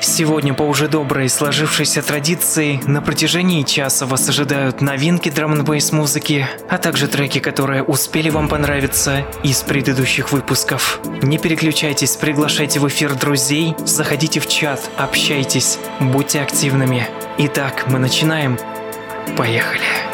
Сегодня 0.00 0.54
по 0.54 0.62
уже 0.62 0.88
доброй 0.88 1.28
сложившейся 1.28 2.02
традиции 2.02 2.80
на 2.86 3.02
протяжении 3.02 3.62
часа 3.62 4.06
вас 4.06 4.28
ожидают 4.28 4.80
новинки 4.80 5.28
драм 5.28 5.52
н 5.52 5.66
музыки, 5.92 6.48
а 6.68 6.78
также 6.78 7.06
треки, 7.06 7.38
которые 7.38 7.82
успели 7.82 8.30
вам 8.30 8.48
понравиться 8.48 9.26
из 9.42 9.62
предыдущих 9.62 10.32
выпусков. 10.32 11.00
Не 11.22 11.38
переключайтесь, 11.38 12.16
приглашайте 12.16 12.80
в 12.80 12.88
эфир 12.88 13.14
друзей, 13.14 13.74
заходите 13.84 14.40
в 14.40 14.48
чат, 14.48 14.80
общайтесь, 14.96 15.78
будьте 16.00 16.40
активными. 16.40 17.06
Итак, 17.38 17.84
мы 17.86 17.98
начинаем. 17.98 18.58
Поехали. 19.36 20.09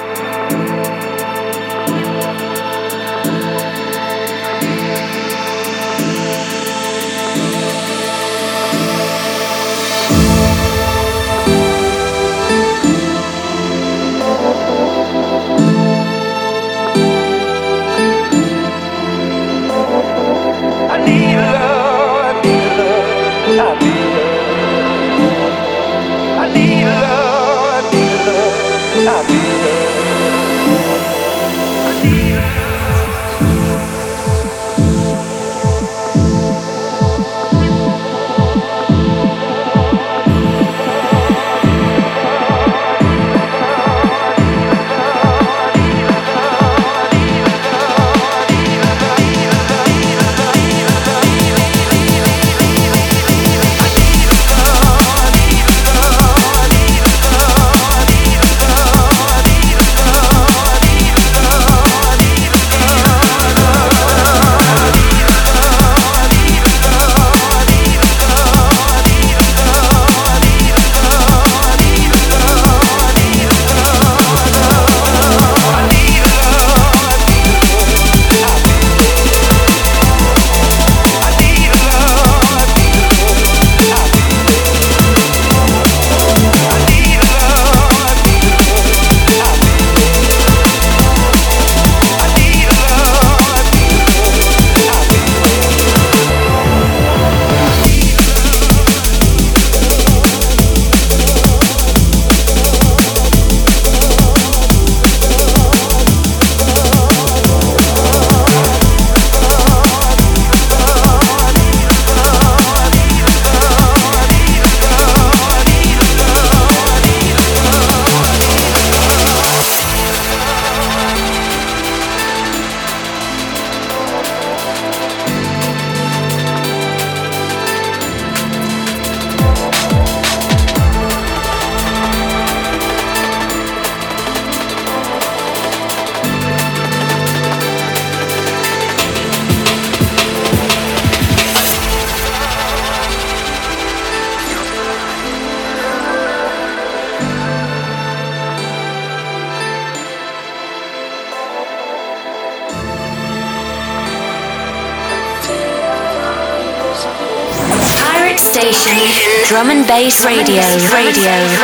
Space 160.08 160.24
Radio, 160.24 160.62
radio. 160.92 161.55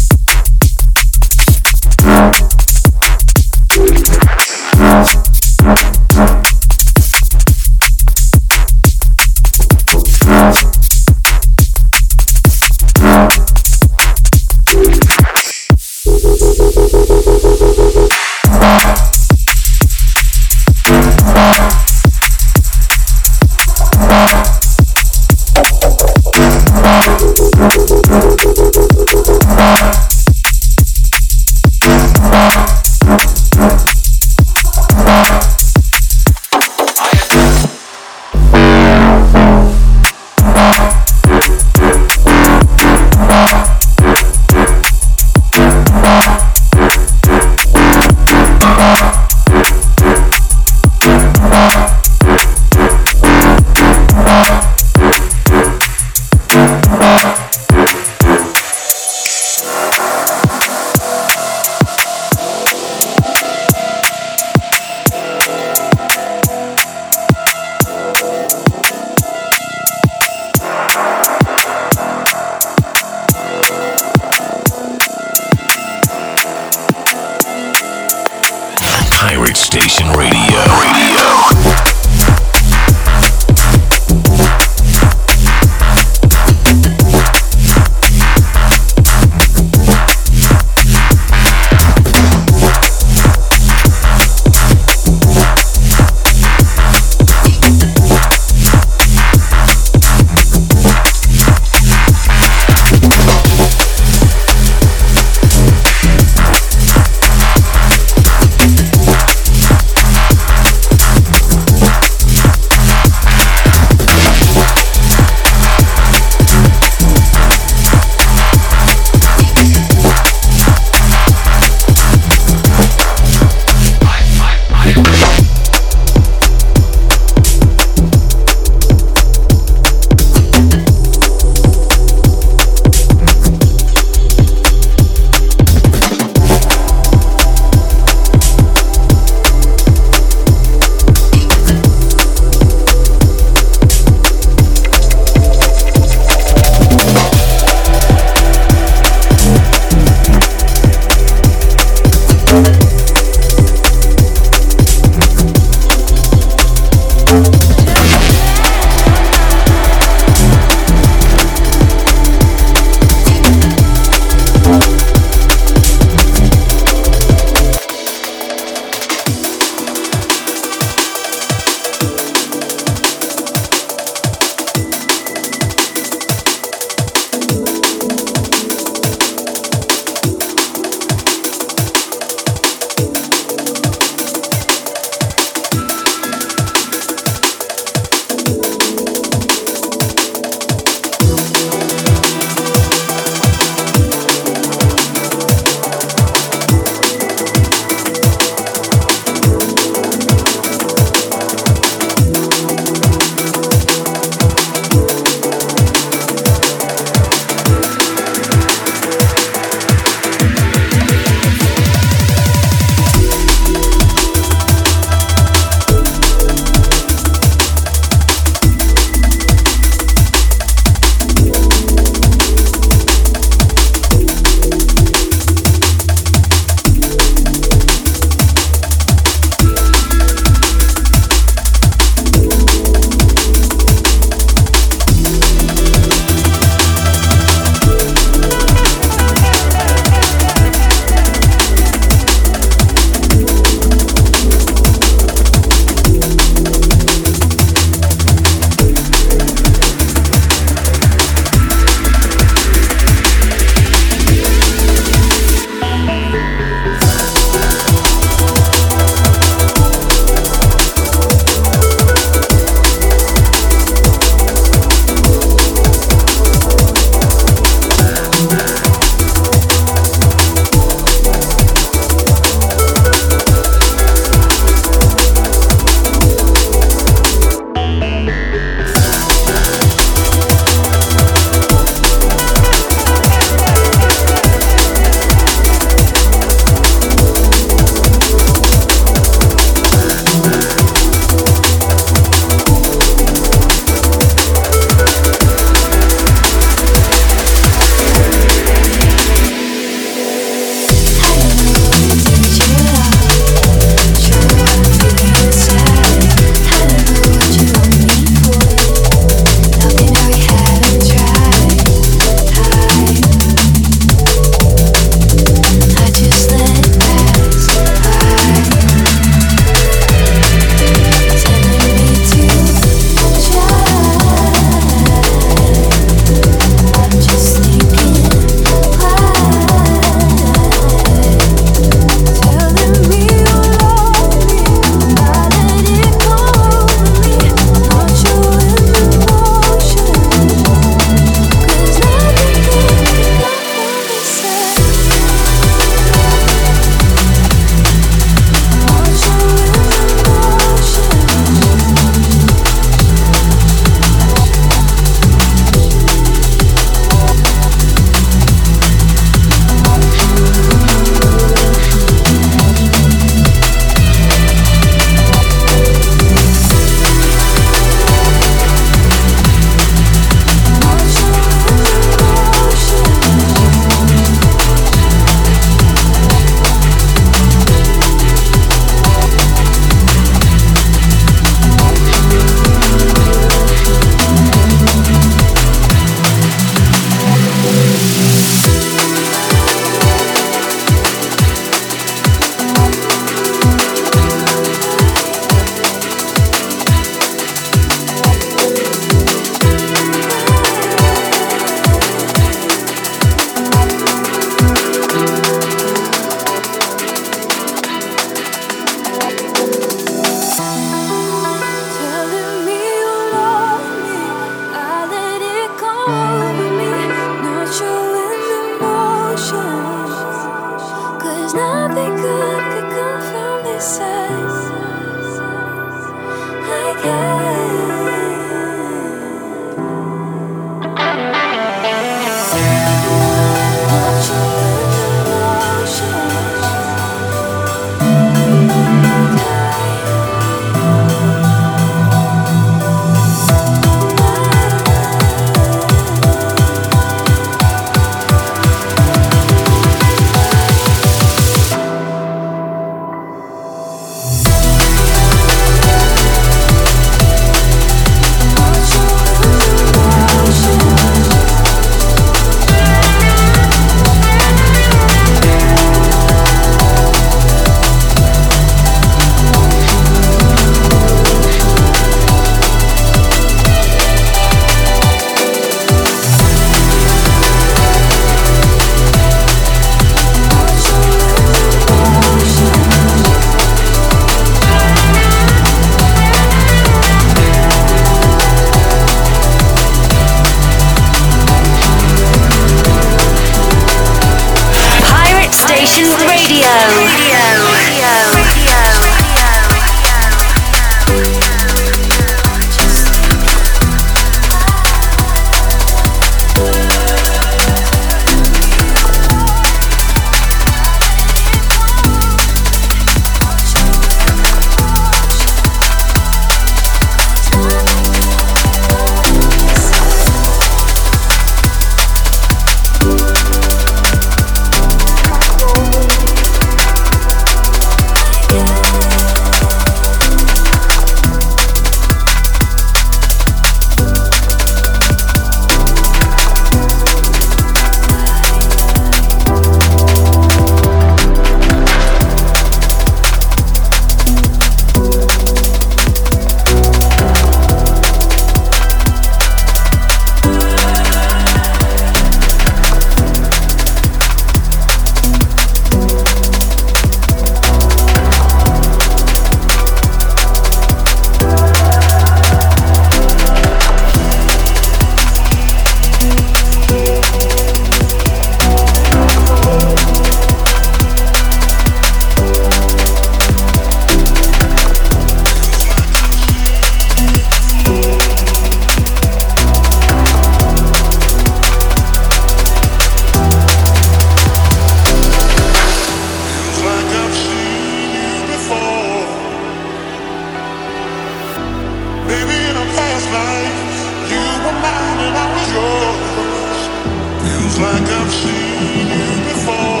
I've 598.23 598.31
seen 598.31 599.07
you 599.09 599.43
before. 599.45 600.00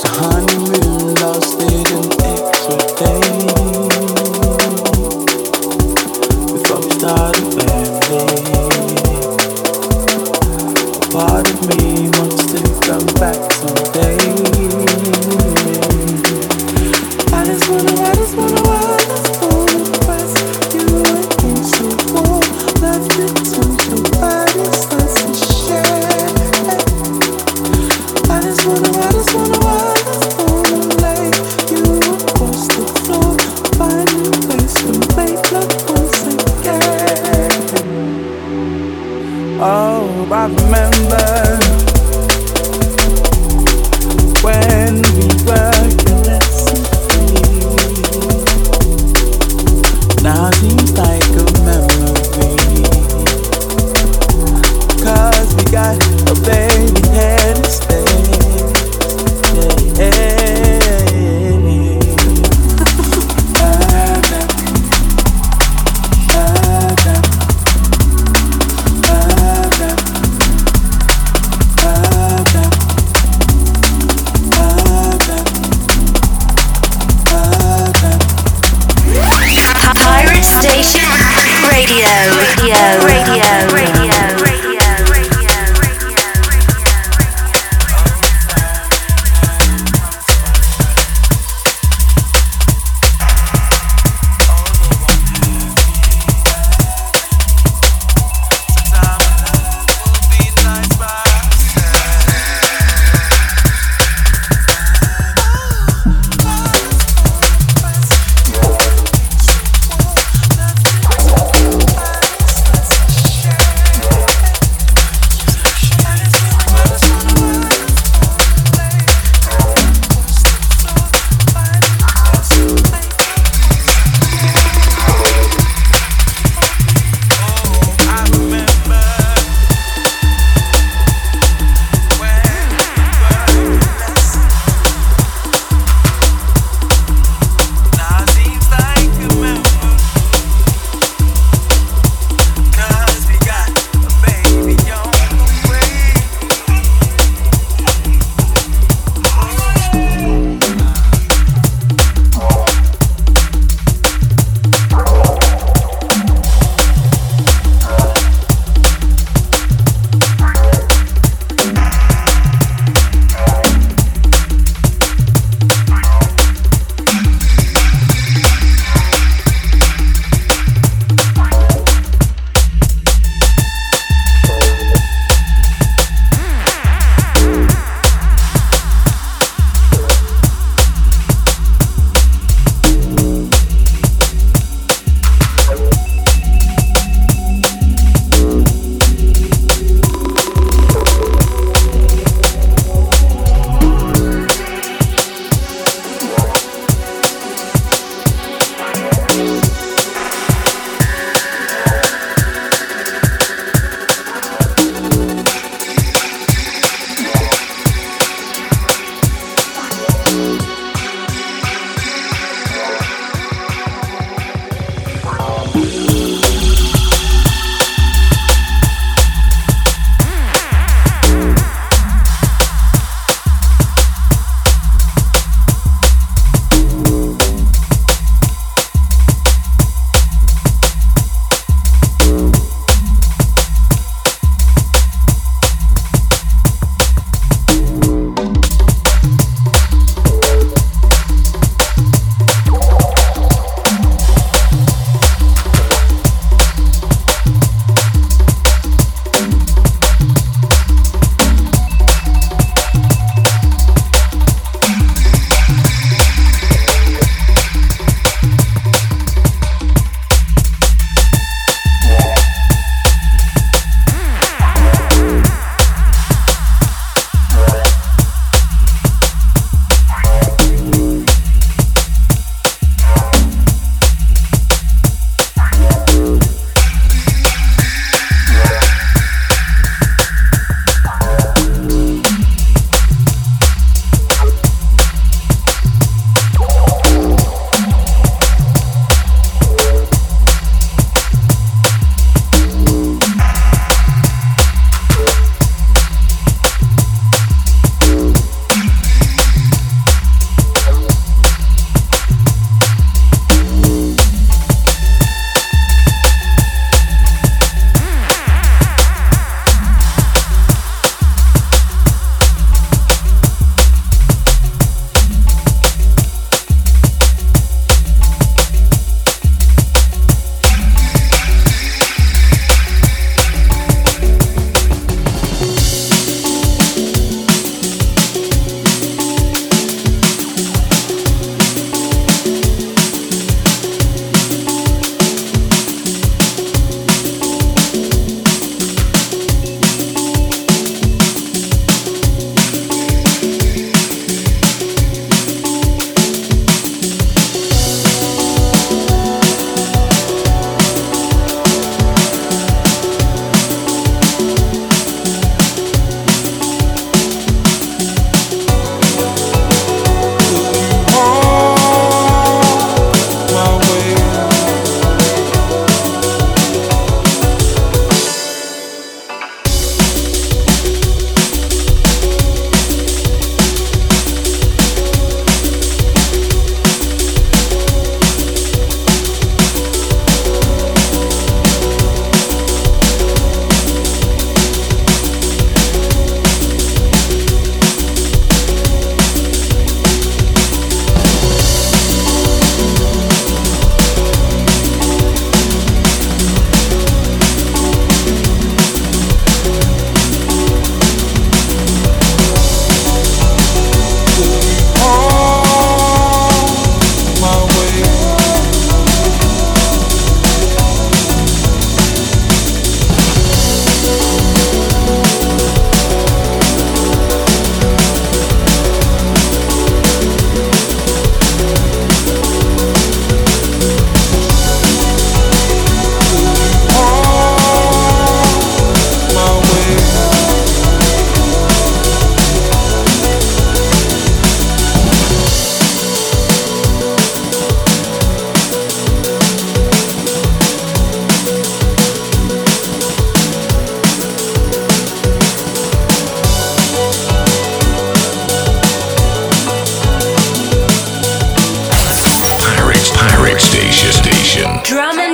the 0.00 0.08
honey. 0.08 0.53